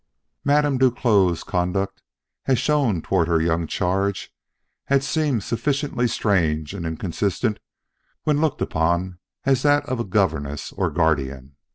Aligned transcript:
Madame 0.43 0.79
Duclos' 0.79 1.43
conduct, 1.45 2.01
as 2.47 2.57
shown 2.57 3.03
toward 3.03 3.27
her 3.27 3.39
young 3.39 3.67
charge, 3.67 4.33
had 4.85 5.03
seemed 5.03 5.43
sufficiently 5.43 6.07
strange 6.07 6.73
and 6.73 6.87
inconsistent 6.87 7.59
when 8.23 8.41
looked 8.41 8.63
upon 8.63 9.19
as 9.43 9.61
that 9.61 9.85
of 9.85 10.09
governess 10.09 10.71
or 10.71 10.89
guardian. 10.89 11.55